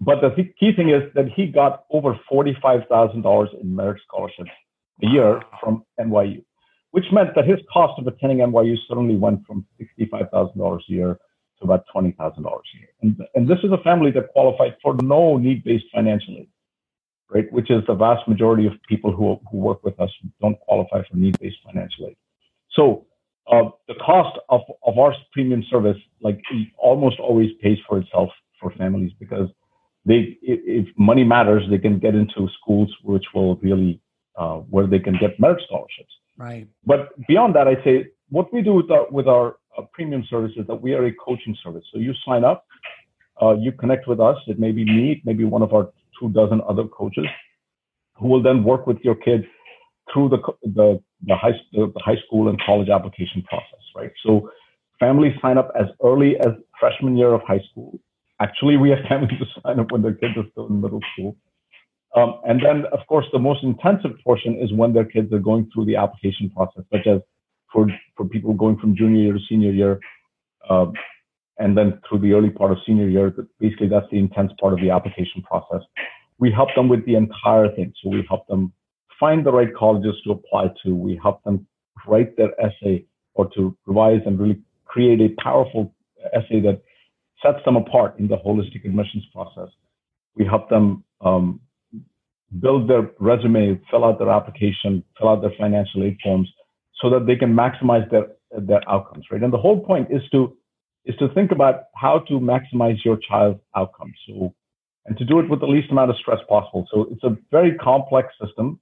but 0.01 0.21
the 0.23 0.31
key 0.59 0.73
thing 0.75 0.89
is 0.91 1.03
that 1.15 1.29
he 1.29 1.47
got 1.47 1.85
over 1.91 2.19
$45,000 2.31 3.61
in 3.61 3.77
merit 3.77 4.01
scholarships 4.07 4.51
a 5.03 5.07
year 5.07 5.43
from 5.63 5.85
NYU, 5.99 6.43
which 6.93 7.05
meant 7.13 7.35
that 7.35 7.47
his 7.47 7.59
cost 7.73 7.99
of 7.99 8.07
attending 8.07 8.39
NYU 8.39 8.77
suddenly 8.89 9.17
went 9.17 9.47
from 9.47 9.67
$65,000 10.01 10.79
a 10.89 10.93
year 10.93 11.19
to 11.59 11.65
about 11.65 11.85
$20,000 11.95 12.17
a 12.17 12.79
year. 12.79 12.89
And, 13.03 13.21
and 13.35 13.49
this 13.49 13.59
is 13.63 13.73
a 13.73 13.83
family 13.83 14.11
that 14.13 14.29
qualified 14.33 14.77
for 14.83 14.97
no 15.03 15.37
need-based 15.37 15.85
financial 15.95 16.35
aid, 16.39 16.49
right? 17.29 17.53
Which 17.53 17.71
is 17.71 17.83
the 17.87 17.95
vast 17.95 18.27
majority 18.27 18.67
of 18.67 18.73
people 18.89 19.13
who, 19.15 19.39
who 19.51 19.59
work 19.59 19.85
with 19.85 20.01
us 20.01 20.11
don't 20.41 20.59
qualify 20.61 21.03
for 21.11 21.17
need-based 21.17 21.59
financial 21.65 22.07
aid. 22.07 22.17
So 22.73 23.05
uh, 23.53 23.71
the 23.87 23.95
cost 23.95 24.39
of, 24.49 24.63
of 24.87 24.99
our 24.99 25.15
premium 25.33 25.63
service, 25.71 25.97
like 26.23 26.41
almost 26.79 27.19
always 27.21 27.51
pays 27.61 27.79
for 27.87 27.99
itself 27.99 28.31
for 28.61 28.71
families 28.73 29.13
because 29.19 29.49
they 30.05 30.39
if 30.43 30.87
money 30.97 31.25
matters, 31.25 31.65
they 31.71 31.79
can 31.79 31.99
get 31.99 32.15
into 32.15 32.49
schools 32.61 32.95
which 33.03 33.25
will 33.35 33.57
really 33.57 34.01
uh, 34.39 34.57
where 34.57 34.87
they 34.87 34.99
can 34.99 35.17
get 35.19 35.39
merit 35.39 35.63
scholarships. 35.67 36.13
Right. 36.39 36.67
But 36.87 37.09
beyond 37.27 37.55
that, 37.57 37.69
I 37.69 37.83
say 37.85 38.07
what 38.31 38.53
we 38.53 38.63
do 38.63 38.75
with 38.75 38.91
our 38.91 39.07
with 39.11 39.29
our 39.29 39.57
uh, 39.77 39.83
premium 39.93 40.25
service 40.31 40.53
is 40.57 40.67
that 40.67 40.77
we 40.77 40.95
are 40.95 41.05
a 41.05 41.13
coaching 41.13 41.57
service. 41.63 41.85
So 41.93 41.99
you 41.99 42.15
sign 42.27 42.45
up, 42.45 42.67
uh, 43.43 43.55
you 43.57 43.73
connect 43.73 44.09
with 44.09 44.21
us. 44.21 44.37
It 44.47 44.59
may 44.59 44.73
be 44.73 44.85
me, 44.85 45.21
maybe 45.25 45.45
one 45.45 45.63
of 45.63 45.75
our 45.75 45.91
two 46.19 46.31
dozen 46.31 46.63
other 46.67 46.85
coaches, 46.85 47.27
who 48.15 48.29
will 48.29 48.43
then 48.43 48.65
work 48.65 48.87
with 48.87 48.99
your 49.03 49.17
kid 49.17 49.45
through 50.13 50.31
the 50.31 50.39
the 50.63 51.03
the 51.27 51.37
high 51.37 51.53
the 51.73 51.93
high 51.99 52.17
school 52.27 52.49
and 52.49 52.59
college 52.65 52.89
application 52.89 53.43
process. 53.43 53.85
Right. 53.95 54.13
So 54.25 54.51
families 54.99 55.35
sign 55.43 55.59
up 55.59 55.71
as 55.79 55.87
early 56.03 56.39
as 56.39 56.53
freshman 56.79 57.17
year 57.19 57.35
of 57.35 57.43
high 57.43 57.63
school 57.71 58.01
Actually, 58.41 58.77
we 58.77 58.91
have 58.91 59.01
families 59.09 59.39
to 59.39 59.47
sign 59.63 59.79
up 59.79 59.93
when 59.93 60.03
their 60.03 60.15
kids 60.15 60.35
are 60.37 60.45
still 60.53 60.67
in 60.69 60.81
middle 60.81 61.01
school. 61.13 61.37
Um, 62.17 62.41
and 62.45 62.61
then, 62.65 62.85
of 62.93 63.01
course, 63.07 63.27
the 63.33 63.39
most 63.39 63.63
intensive 63.63 64.13
portion 64.25 64.57
is 64.61 64.73
when 64.73 64.93
their 64.93 65.05
kids 65.05 65.33
are 65.33 65.39
going 65.39 65.71
through 65.73 65.85
the 65.85 65.97
application 65.97 66.51
process, 66.51 66.83
such 66.93 67.07
as 67.07 67.21
for, 67.73 67.87
for 68.17 68.27
people 68.27 68.53
going 68.55 68.79
from 68.79 68.97
junior 68.97 69.23
year 69.23 69.33
to 69.35 69.39
senior 69.49 69.71
year, 69.71 70.01
uh, 70.69 70.87
and 71.59 71.77
then 71.77 72.01
through 72.09 72.19
the 72.19 72.33
early 72.33 72.51
part 72.51 72.73
of 72.73 72.79
senior 72.87 73.09
year. 73.09 73.33
Basically, 73.61 73.89
that's 73.89 74.07
the 74.11 74.19
intense 74.19 74.53
part 74.61 74.73
of 74.73 74.81
the 74.81 74.91
application 74.91 75.43
process. 75.43 75.83
We 76.39 76.51
help 76.51 76.71
them 76.75 76.89
with 76.89 77.05
the 77.07 77.17
entire 77.17 77.69
thing. 77.77 77.93
So 78.03 78.09
we 78.11 78.25
help 78.29 78.47
them 78.49 78.73
find 79.21 79.45
the 79.45 79.53
right 79.53 79.73
colleges 79.77 80.15
to 80.25 80.33
apply 80.33 80.73
to. 80.83 80.95
We 80.95 81.21
help 81.23 81.45
them 81.45 81.67
write 82.07 82.37
their 82.37 82.59
essay 82.61 83.05
or 83.35 83.49
to 83.55 83.77
revise 83.87 84.23
and 84.25 84.41
really 84.41 84.59
create 84.87 85.21
a 85.21 85.29
powerful 85.41 85.95
essay 86.33 86.61
that 86.61 86.83
sets 87.43 87.59
them 87.65 87.77
apart 87.77 88.19
in 88.19 88.29
the 88.29 88.37
holistic 88.37 88.85
admissions 88.85 89.25
process. 89.33 89.69
We 90.37 90.45
help 90.45 90.69
them 90.69 91.05
um, 91.21 91.61
build 92.61 92.89
their 92.89 93.11
resume, 93.19 93.81
fill 93.91 94.05
out 94.05 94.19
their 94.19 94.31
application, 94.31 95.05
fill 95.19 95.29
out 95.29 95.41
their 95.41 95.53
financial 95.59 96.03
aid 96.03 96.17
forms 96.23 96.49
so 97.01 97.11
that 97.11 97.27
they 97.27 97.37
can 97.37 97.55
maximize 97.55 98.09
their, 98.11 98.29
their 98.51 98.89
outcomes, 98.89 99.27
right? 99.31 99.43
And 99.43 99.53
the 99.53 99.59
whole 99.59 99.81
point 99.85 100.09
is 100.11 100.23
to 100.33 100.57
is 101.07 101.17
to 101.17 101.29
think 101.33 101.51
about 101.51 101.85
how 101.95 102.19
to 102.29 102.35
maximize 102.35 103.03
your 103.05 103.19
child's 103.27 103.59
outcomes. 103.75 104.15
So, 104.29 104.55
and 105.07 105.17
to 105.17 105.25
do 105.25 105.39
it 105.39 105.49
with 105.49 105.61
the 105.61 105.67
least 105.67 105.91
amount 105.91 106.11
of 106.11 106.17
stress 106.19 106.41
possible. 106.47 106.87
So 106.93 107.07
it's 107.11 107.25
a 107.25 107.37
very 107.51 107.75
complex 107.77 108.29
system. 108.43 108.79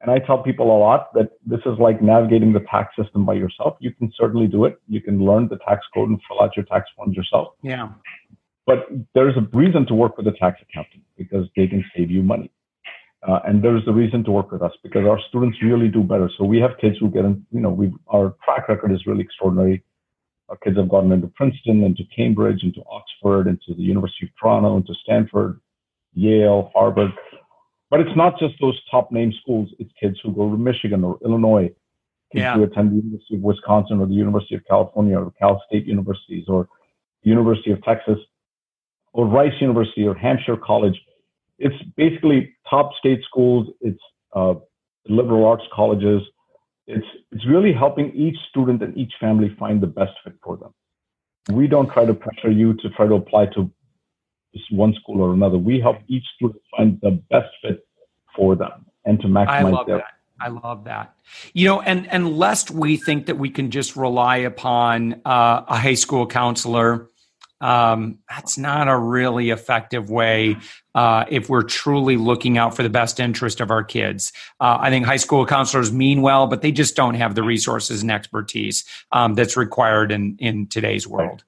And 0.00 0.10
I 0.10 0.18
tell 0.20 0.42
people 0.42 0.66
a 0.74 0.78
lot 0.78 1.12
that 1.14 1.32
this 1.44 1.60
is 1.66 1.78
like 1.80 2.00
navigating 2.00 2.52
the 2.52 2.64
tax 2.70 2.94
system 3.00 3.24
by 3.24 3.34
yourself. 3.34 3.76
You 3.80 3.92
can 3.92 4.12
certainly 4.16 4.46
do 4.46 4.64
it. 4.64 4.80
You 4.88 5.00
can 5.00 5.24
learn 5.24 5.48
the 5.48 5.58
tax 5.66 5.84
code 5.92 6.08
and 6.08 6.20
fill 6.28 6.40
out 6.40 6.56
your 6.56 6.66
tax 6.66 6.88
forms 6.96 7.16
yourself. 7.16 7.54
Yeah. 7.62 7.88
But 8.64 8.86
there's 9.14 9.34
a 9.36 9.56
reason 9.56 9.86
to 9.86 9.94
work 9.94 10.16
with 10.16 10.26
a 10.28 10.32
tax 10.32 10.60
accountant 10.62 11.02
because 11.16 11.46
they 11.56 11.66
can 11.66 11.84
save 11.96 12.10
you 12.10 12.22
money. 12.22 12.52
Uh, 13.26 13.40
and 13.44 13.64
there's 13.64 13.82
a 13.88 13.92
reason 13.92 14.22
to 14.24 14.30
work 14.30 14.52
with 14.52 14.62
us 14.62 14.72
because 14.82 15.04
our 15.04 15.18
students 15.28 15.58
really 15.62 15.88
do 15.88 16.02
better. 16.02 16.30
So 16.38 16.44
we 16.44 16.60
have 16.60 16.72
kids 16.80 16.96
who 17.00 17.10
get 17.10 17.24
in, 17.24 17.44
you 17.50 17.60
know, 17.60 17.70
we 17.70 17.92
our 18.08 18.36
track 18.44 18.68
record 18.68 18.92
is 18.92 19.06
really 19.06 19.22
extraordinary. 19.22 19.82
Our 20.48 20.56
kids 20.58 20.76
have 20.76 20.88
gotten 20.88 21.10
into 21.12 21.26
Princeton, 21.28 21.82
into 21.82 22.04
Cambridge, 22.14 22.62
into 22.62 22.82
Oxford, 22.90 23.48
into 23.48 23.74
the 23.76 23.82
University 23.82 24.26
of 24.26 24.30
Toronto, 24.40 24.76
into 24.76 24.94
Stanford, 25.02 25.60
Yale, 26.14 26.70
Harvard. 26.74 27.10
But 27.90 28.00
it's 28.00 28.16
not 28.16 28.38
just 28.38 28.54
those 28.60 28.78
top 28.90 29.10
name 29.10 29.32
schools. 29.40 29.70
It's 29.78 29.90
kids 30.00 30.18
who 30.22 30.32
go 30.32 30.50
to 30.50 30.56
Michigan 30.56 31.04
or 31.04 31.18
Illinois, 31.24 31.70
kids 32.32 32.42
yeah. 32.42 32.54
who 32.54 32.64
attend 32.64 32.92
the 32.92 32.96
University 32.96 33.36
of 33.36 33.42
Wisconsin 33.42 34.00
or 34.00 34.06
the 34.06 34.14
University 34.14 34.54
of 34.54 34.62
California 34.66 35.18
or 35.18 35.32
Cal 35.38 35.62
State 35.66 35.86
universities 35.86 36.44
or 36.48 36.68
the 37.22 37.30
University 37.30 37.70
of 37.70 37.82
Texas 37.82 38.18
or 39.12 39.26
Rice 39.26 39.54
University 39.60 40.06
or 40.06 40.14
Hampshire 40.14 40.56
College. 40.56 41.00
It's 41.58 41.76
basically 41.96 42.54
top 42.68 42.92
state 42.98 43.22
schools. 43.24 43.68
It's 43.80 44.00
uh, 44.34 44.54
liberal 45.08 45.46
arts 45.46 45.64
colleges. 45.72 46.22
It's 46.86 47.06
it's 47.32 47.46
really 47.46 47.72
helping 47.72 48.12
each 48.14 48.36
student 48.50 48.82
and 48.82 48.96
each 48.96 49.12
family 49.18 49.54
find 49.58 49.80
the 49.80 49.86
best 49.86 50.12
fit 50.24 50.34
for 50.42 50.56
them. 50.56 50.72
We 51.50 51.66
don't 51.66 51.90
try 51.90 52.04
to 52.04 52.14
pressure 52.14 52.50
you 52.50 52.74
to 52.74 52.90
try 52.90 53.06
to 53.06 53.14
apply 53.14 53.46
to 53.46 53.70
one 54.70 54.94
school 55.00 55.20
or 55.20 55.32
another. 55.32 55.58
We 55.58 55.80
help 55.80 55.98
each 56.08 56.24
student 56.36 56.60
find 56.76 56.98
the 57.02 57.22
best 57.30 57.48
fit 57.62 57.86
for 58.36 58.56
them 58.56 58.86
and 59.04 59.20
to 59.20 59.28
maximize 59.28 59.80
I 59.80 59.84
their. 59.84 59.96
That. 59.98 60.06
I 60.40 60.48
love 60.48 60.84
that. 60.84 61.14
You 61.52 61.66
know, 61.66 61.80
and 61.80 62.06
and 62.12 62.36
lest 62.36 62.70
we 62.70 62.96
think 62.96 63.26
that 63.26 63.38
we 63.38 63.50
can 63.50 63.70
just 63.70 63.96
rely 63.96 64.38
upon 64.38 65.20
uh, 65.24 65.64
a 65.66 65.76
high 65.76 65.94
school 65.94 66.26
counselor, 66.26 67.08
um, 67.60 68.18
that's 68.28 68.56
not 68.56 68.86
a 68.86 68.96
really 68.96 69.50
effective 69.50 70.10
way 70.10 70.56
uh, 70.94 71.24
if 71.28 71.48
we're 71.48 71.62
truly 71.62 72.16
looking 72.16 72.56
out 72.56 72.76
for 72.76 72.84
the 72.84 72.90
best 72.90 73.18
interest 73.18 73.60
of 73.60 73.70
our 73.70 73.82
kids. 73.82 74.32
Uh, 74.60 74.78
I 74.80 74.90
think 74.90 75.06
high 75.06 75.16
school 75.16 75.44
counselors 75.44 75.92
mean 75.92 76.22
well, 76.22 76.46
but 76.46 76.62
they 76.62 76.70
just 76.70 76.94
don't 76.94 77.14
have 77.14 77.34
the 77.34 77.42
resources 77.42 78.02
and 78.02 78.10
expertise 78.12 78.84
um, 79.10 79.34
that's 79.34 79.56
required 79.56 80.12
in 80.12 80.36
in 80.38 80.68
today's 80.68 81.06
world. 81.06 81.42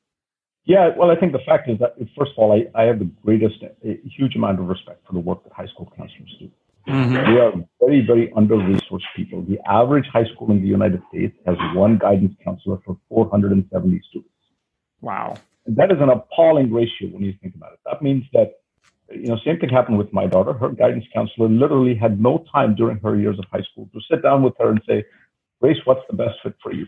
Yeah, 0.64 0.90
well, 0.96 1.10
I 1.10 1.16
think 1.16 1.32
the 1.32 1.40
fact 1.46 1.68
is 1.68 1.78
that, 1.78 1.96
first 2.16 2.32
of 2.32 2.38
all, 2.38 2.52
I, 2.52 2.80
I 2.80 2.84
have 2.84 2.98
the 2.98 3.10
greatest, 3.24 3.56
huge 3.82 4.36
amount 4.36 4.60
of 4.60 4.66
respect 4.66 5.06
for 5.06 5.14
the 5.14 5.20
work 5.20 5.42
that 5.44 5.52
high 5.52 5.66
school 5.66 5.92
counselors 5.96 6.36
do. 6.38 6.50
Mm-hmm. 6.88 7.32
We 7.32 7.40
are 7.40 7.52
very, 7.80 8.06
very 8.06 8.32
under 8.36 8.56
resourced 8.56 9.08
people. 9.16 9.42
The 9.42 9.58
average 9.66 10.06
high 10.12 10.24
school 10.34 10.50
in 10.50 10.60
the 10.60 10.68
United 10.68 11.02
States 11.08 11.36
has 11.46 11.56
one 11.74 11.98
guidance 11.98 12.34
counselor 12.44 12.78
for 12.84 12.96
470 13.08 14.00
students. 14.08 14.30
Wow. 15.00 15.36
And 15.66 15.76
that 15.76 15.90
is 15.90 15.98
an 16.00 16.08
appalling 16.08 16.72
ratio 16.72 17.08
when 17.08 17.22
you 17.22 17.34
think 17.42 17.54
about 17.54 17.72
it. 17.72 17.80
That 17.86 18.02
means 18.02 18.24
that, 18.32 18.54
you 19.10 19.28
know, 19.28 19.38
same 19.44 19.58
thing 19.58 19.68
happened 19.68 19.98
with 19.98 20.12
my 20.12 20.26
daughter. 20.26 20.52
Her 20.52 20.70
guidance 20.70 21.04
counselor 21.14 21.48
literally 21.48 21.94
had 21.94 22.20
no 22.20 22.44
time 22.52 22.74
during 22.74 22.98
her 22.98 23.16
years 23.16 23.38
of 23.38 23.44
high 23.52 23.64
school 23.72 23.88
to 23.92 24.00
sit 24.10 24.22
down 24.22 24.42
with 24.42 24.54
her 24.58 24.70
and 24.70 24.80
say, 24.88 25.04
Grace, 25.60 25.78
what's 25.84 26.00
the 26.08 26.16
best 26.16 26.36
fit 26.42 26.54
for 26.62 26.72
you? 26.72 26.86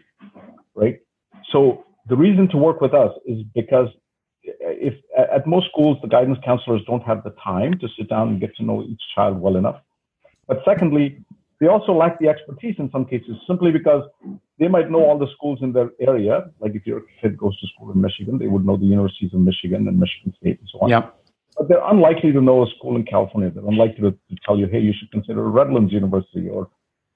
Right? 0.75 1.00
So 1.52 1.85
the 2.09 2.16
reason 2.16 2.49
to 2.49 2.56
work 2.56 2.80
with 2.80 2.94
us 2.94 3.12
is 3.26 3.42
because 3.54 3.88
if 4.44 4.94
at 5.16 5.47
most 5.47 5.66
schools 5.71 5.99
the 6.02 6.09
guidance 6.09 6.38
counselors 6.44 6.82
don't 6.87 7.02
have 7.02 7.23
the 7.23 7.35
time 7.42 7.78
to 7.78 7.88
sit 7.97 8.09
down 8.09 8.28
and 8.28 8.40
get 8.40 8.54
to 8.56 8.64
know 8.64 8.82
each 8.82 9.00
child 9.14 9.40
well 9.40 9.56
enough. 9.56 9.80
But 10.49 10.62
secondly 10.64 11.25
they 11.61 11.68
also 11.68 11.92
lack 11.92 12.18
the 12.18 12.28
expertise 12.28 12.75
in 12.78 12.90
some 12.90 13.04
cases 13.04 13.37
simply 13.47 13.71
because 13.71 14.02
they 14.59 14.66
might 14.66 14.90
know 14.90 15.04
all 15.04 15.16
the 15.16 15.28
schools 15.37 15.61
in 15.62 15.73
their 15.73 15.90
area. 16.00 16.50
Like 16.59 16.75
if 16.75 16.85
your 16.87 17.02
kid 17.21 17.38
goes 17.38 17.59
to 17.61 17.66
school 17.68 17.92
in 17.92 18.00
michigan 18.00 18.38
they 18.38 18.49
would 18.49 18.66
know 18.66 18.76
the 18.76 18.87
universities 18.87 19.32
of 19.32 19.40
michigan 19.40 19.87
and 19.87 19.99
michigan 19.99 20.35
state 20.40 20.59
and 20.59 20.68
so 20.73 20.80
on. 20.80 20.90
Yep. 20.90 21.16
but 21.56 21.68
they're 21.68 21.88
unlikely 21.88 22.32
to 22.32 22.40
know 22.40 22.64
a 22.64 22.66
school 22.76 22.97
in 22.97 23.04
california. 23.04 23.50
They're 23.50 23.64
unlikely 23.64 24.02
to, 24.02 24.11
to 24.11 24.37
tell 24.44 24.59
you 24.59 24.66
hey 24.66 24.80
you 24.80 24.92
should 24.99 25.11
consider 25.12 25.49
redlands 25.49 25.92
university 25.92 26.49
or 26.49 26.68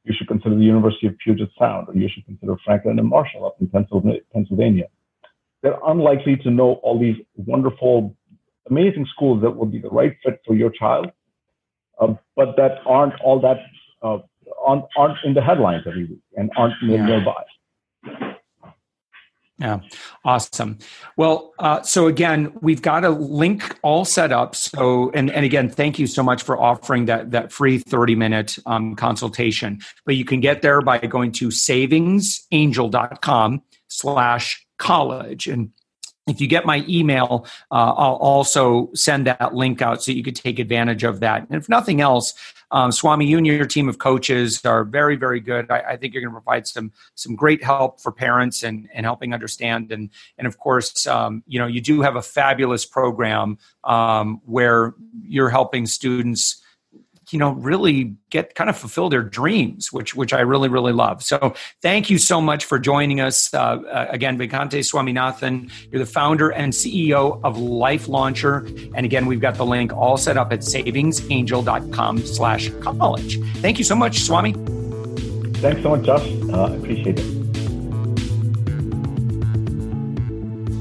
you 0.07 0.15
should 0.17 0.29
consider 0.29 0.55
the 0.55 0.63
University 0.63 1.09
of 1.09 1.19
Puget 1.19 1.51
Sound, 1.59 1.89
or 1.89 1.95
you 1.95 2.09
should 2.09 2.25
consider 2.25 2.57
Franklin 2.65 2.99
and 2.99 3.09
Marshall 3.09 3.45
up 3.45 3.57
in 3.61 3.67
Pennsylvania. 4.33 4.87
They're 5.63 5.79
unlikely 5.85 6.37
to 6.45 6.51
know 6.51 6.75
all 6.85 6.99
these 6.99 7.17
wonderful, 7.35 8.17
amazing 8.71 9.07
schools 9.13 9.43
that 9.43 9.51
will 9.51 9.67
be 9.67 9.81
the 9.81 9.89
right 9.89 10.17
fit 10.25 10.41
for 10.47 10.55
your 10.55 10.71
child, 10.71 11.11
uh, 12.01 12.15
but 12.37 12.57
that 12.57 12.79
aren't 12.87 13.21
all 13.21 13.41
that 13.41 13.59
uh, 14.03 14.19
aren't, 14.65 14.85
aren't 14.97 15.19
in 15.25 15.35
the 15.35 15.43
headlines 15.43 15.83
every 15.89 16.05
week 16.05 16.21
and 16.37 16.51
aren't 16.57 16.75
yeah. 16.83 17.05
nearby. 17.05 17.43
Yeah, 19.59 19.81
awesome. 20.23 20.79
Well, 21.17 21.55
uh, 21.59 21.81
so 21.81 22.09
again, 22.09 22.53
we've 22.61 22.83
got 22.83 23.05
a 23.05 23.11
link 23.11 23.79
all 23.83 24.05
set 24.05 24.31
up. 24.31 24.55
So, 24.55 25.11
and, 25.13 25.31
and 25.31 25.47
again, 25.47 25.71
thank 25.71 25.99
you 25.99 26.07
so 26.07 26.23
much 26.23 26.43
for 26.43 26.61
offering 26.61 27.07
that 27.07 27.31
that 27.31 27.53
free 27.53 27.79
thirty 27.79 28.15
minute 28.15 28.59
um, 28.67 28.95
consultation. 28.97 29.81
But 30.05 30.17
you 30.17 30.27
can 30.27 30.41
get 30.41 30.61
there 30.61 30.83
by 30.83 30.99
going 30.99 31.33
to 31.33 31.49
savingsangel.com 31.49 33.63
slash 33.89 34.67
college 34.79 35.47
and 35.47 35.71
if 36.27 36.41
you 36.41 36.49
get 36.49 36.67
my 36.67 36.85
email, 36.89 37.47
uh, 37.71 37.93
I'll 37.97 38.17
also 38.17 38.91
send 38.95 39.27
that 39.27 39.55
link 39.55 39.81
out 39.81 40.03
so 40.03 40.11
you 40.11 40.25
could 40.25 40.35
take 40.35 40.59
advantage 40.59 41.05
of 41.05 41.21
that. 41.21 41.47
And 41.49 41.57
if 41.57 41.69
nothing 41.69 42.01
else, 42.01 42.35
um, 42.71 42.91
Swami, 42.91 43.27
you 43.27 43.39
and 43.39 43.47
your 43.47 43.67
team 43.67 43.89
of 43.89 43.99
coaches 43.99 44.65
are 44.65 44.85
very, 44.85 45.17
very 45.17 45.41
good. 45.41 45.71
I, 45.71 45.81
I 45.81 45.97
think 45.97 46.15
you're 46.15 46.23
going 46.23 46.35
to 46.35 46.41
provide 46.41 46.67
some 46.67 46.93
some 47.15 47.37
great 47.37 47.63
help 47.63 48.01
for 48.01 48.11
parents 48.11 48.63
and, 48.63 48.89
and 48.93 49.07
helping 49.07 49.33
understand. 49.33 49.93
And 49.93 50.11
and 50.39 50.47
of 50.47 50.59
course, 50.59 51.07
um, 51.07 51.43
you 51.47 51.59
know, 51.59 51.67
you 51.67 51.81
do 51.81 52.03
have 52.03 52.17
a 52.17 52.23
fabulous 52.23 52.85
program 52.85 53.59
um, 53.85 54.41
where 54.45 54.95
you're 55.23 55.51
helping 55.51 55.87
students 55.87 56.63
you 57.31 57.39
know 57.39 57.53
really 57.53 58.15
get 58.31 58.55
kind 58.55 58.71
of 58.71 58.77
fulfill 58.77 59.09
their 59.09 59.23
dreams 59.23 59.93
which 59.93 60.15
which 60.15 60.33
i 60.33 60.41
really 60.41 60.69
really 60.69 60.93
love. 60.93 61.23
So 61.23 61.55
thank 61.83 62.11
you 62.11 62.19
so 62.19 62.41
much 62.41 62.65
for 62.65 62.79
joining 62.79 63.21
us 63.21 63.53
uh, 63.55 63.59
uh, 63.59 64.07
again 64.11 64.39
Venkates 64.39 64.93
Swaminathan. 64.93 65.71
You're 65.91 66.01
the 66.01 66.11
founder 66.11 66.51
and 66.51 66.73
ceo 66.73 67.41
of 67.45 67.57
LifeLaunchr. 67.57 68.93
And 68.95 69.07
again 69.07 69.27
we've 69.27 69.41
got 69.41 69.55
the 69.57 69.67
link 69.67 69.93
all 69.93 70.17
set 70.17 70.37
up 70.37 70.53
at 70.53 70.61
savingsangel.com 70.61 72.19
slash 72.27 72.71
college. 72.81 73.41
Thank 73.57 73.79
you 73.79 73.85
so 73.85 73.95
much 73.95 74.21
swami. 74.21 74.53
Thanks 75.61 75.83
so 75.83 75.91
much 75.91 76.05
josh. 76.05 76.27
Uh, 76.53 76.67
i 76.67 76.75
appreciate 76.75 77.19
it 77.19 77.46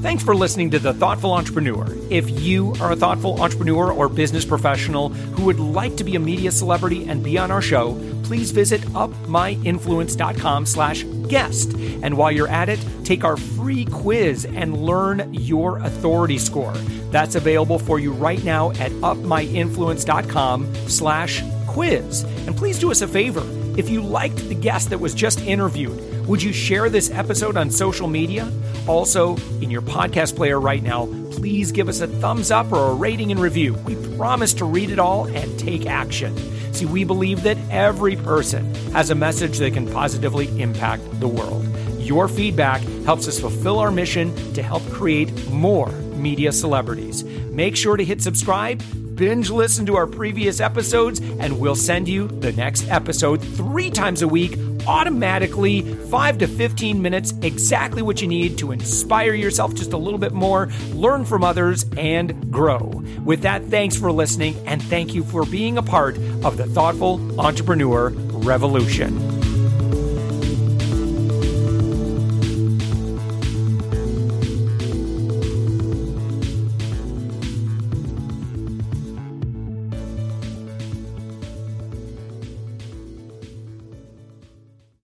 Thanks 0.06 0.22
for 0.22 0.36
listening 0.36 0.70
to 0.70 0.78
The 0.78 0.94
Thoughtful 0.94 1.32
Entrepreneur. 1.32 1.84
If 2.10 2.30
you 2.40 2.74
are 2.80 2.92
a 2.92 2.96
thoughtful 2.96 3.42
entrepreneur 3.42 3.92
or 3.92 4.08
business 4.08 4.44
professional 4.44 5.08
who 5.08 5.46
would 5.46 5.58
like 5.58 5.96
to 5.96 6.04
be 6.04 6.14
a 6.14 6.20
media 6.20 6.52
celebrity 6.52 7.08
and 7.08 7.24
be 7.24 7.36
on 7.36 7.50
our 7.50 7.60
show, 7.60 7.98
please 8.22 8.52
visit 8.52 8.82
upmyinfluence.com 8.92 10.64
slash 10.64 11.02
guest. 11.26 11.72
And 12.04 12.16
while 12.16 12.30
you're 12.30 12.46
at 12.46 12.68
it, 12.68 12.78
take 13.02 13.24
our 13.24 13.36
free 13.36 13.84
quiz 13.86 14.44
and 14.44 14.76
learn 14.80 15.34
your 15.34 15.78
authority 15.78 16.38
score. 16.38 16.74
That's 17.10 17.34
available 17.34 17.80
for 17.80 17.98
you 17.98 18.12
right 18.12 18.44
now 18.44 18.70
at 18.70 18.92
upmyinfluence.com 18.92 20.74
slash 20.86 21.42
quiz. 21.66 22.22
And 22.46 22.56
please 22.56 22.78
do 22.78 22.92
us 22.92 23.02
a 23.02 23.08
favor. 23.08 23.42
If 23.76 23.88
you 23.88 24.02
liked 24.02 24.48
the 24.48 24.54
guest 24.54 24.90
that 24.90 25.00
was 25.00 25.14
just 25.14 25.40
interviewed, 25.40 25.98
would 26.26 26.42
you 26.42 26.52
share 26.52 26.90
this 26.90 27.10
episode 27.10 27.56
on 27.56 27.70
social 27.70 28.08
media? 28.08 28.50
Also, 28.88 29.36
in 29.60 29.70
your 29.70 29.82
podcast 29.82 30.34
player 30.34 30.58
right 30.58 30.82
now, 30.82 31.06
please 31.30 31.70
give 31.70 31.88
us 31.88 32.00
a 32.00 32.08
thumbs 32.08 32.50
up 32.50 32.72
or 32.72 32.90
a 32.90 32.94
rating 32.94 33.30
and 33.30 33.40
review. 33.40 33.74
We 33.84 33.94
promise 34.16 34.52
to 34.54 34.64
read 34.64 34.90
it 34.90 34.98
all 34.98 35.26
and 35.26 35.58
take 35.58 35.86
action. 35.86 36.36
See, 36.72 36.84
we 36.84 37.04
believe 37.04 37.42
that 37.44 37.58
every 37.70 38.16
person 38.16 38.74
has 38.92 39.10
a 39.10 39.14
message 39.14 39.58
that 39.58 39.72
can 39.72 39.90
positively 39.92 40.48
impact 40.60 41.02
the 41.20 41.28
world. 41.28 41.64
Your 42.00 42.26
feedback 42.26 42.80
helps 43.04 43.28
us 43.28 43.38
fulfill 43.38 43.78
our 43.78 43.90
mission 43.90 44.34
to 44.54 44.62
help 44.62 44.82
create 44.90 45.48
more 45.48 45.90
media 46.16 46.50
celebrities. 46.50 47.22
Make 47.24 47.76
sure 47.76 47.96
to 47.96 48.04
hit 48.04 48.20
subscribe 48.20 48.82
binge 49.16 49.48
listen 49.50 49.86
to 49.86 49.96
our 49.96 50.06
previous 50.06 50.60
episodes, 50.60 51.20
and 51.20 51.58
we'll 51.58 51.74
send 51.74 52.06
you 52.06 52.28
the 52.28 52.52
next 52.52 52.86
episode 52.88 53.42
three 53.42 53.90
times 53.90 54.22
a 54.22 54.28
week 54.28 54.58
automatically 54.86 55.82
5 56.06 56.38
to 56.38 56.46
15 56.48 57.00
minutes, 57.02 57.34
exactly 57.42 58.02
what 58.02 58.22
you 58.22 58.28
need 58.28 58.58
to 58.58 58.72
inspire 58.72 59.34
yourself 59.34 59.74
just 59.74 59.92
a 59.92 59.98
little 59.98 60.18
bit 60.18 60.32
more, 60.32 60.68
learn 60.92 61.24
from 61.24 61.44
others, 61.44 61.84
and 61.96 62.50
grow. 62.52 63.02
With 63.24 63.42
that, 63.42 63.64
thanks 63.64 63.96
for 63.96 64.12
listening, 64.12 64.56
and 64.66 64.82
thank 64.82 65.14
you 65.14 65.24
for 65.24 65.44
being 65.44 65.78
a 65.78 65.82
part 65.82 66.16
of 66.44 66.56
the 66.56 66.66
Thoughtful 66.66 67.40
Entrepreneur 67.40 68.10
Revolution. 68.10 69.25